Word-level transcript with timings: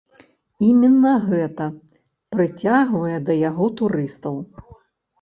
Іменна 0.67 1.11
гэта 1.27 1.69
прыцягвае 2.39 3.17
да 3.31 3.39
яго 3.49 3.73
турыстаў. 3.79 4.35